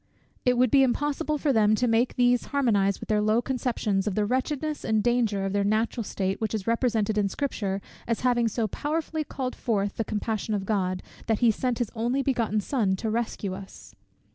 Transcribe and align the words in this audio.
It 0.45 0.57
would 0.57 0.71
be 0.71 0.81
impossible 0.81 1.37
for 1.37 1.53
them 1.53 1.75
to 1.75 1.87
make 1.87 2.15
these 2.15 2.45
harmonize 2.45 2.99
with 2.99 3.07
their 3.07 3.21
low 3.21 3.39
conceptions, 3.39 4.07
of 4.07 4.15
the 4.15 4.25
wretchedness 4.25 4.83
and 4.83 5.03
danger 5.03 5.45
of 5.45 5.53
their 5.53 5.63
natural 5.63 6.03
state, 6.03 6.41
which 6.41 6.55
is 6.55 6.65
represented 6.65 7.19
in 7.19 7.29
Scripture 7.29 7.83
as 8.07 8.21
having 8.21 8.47
so 8.47 8.67
powerfully 8.67 9.23
called 9.23 9.55
forth 9.55 9.97
the 9.97 10.03
compassion 10.03 10.55
of 10.55 10.65
God, 10.65 11.03
that 11.27 11.37
he 11.37 11.51
sent 11.51 11.77
his 11.77 11.91
only 11.93 12.23
begotten 12.23 12.61
Son 12.61 12.95
to 12.95 13.11
rescue 13.11 13.53
us. 13.53 13.93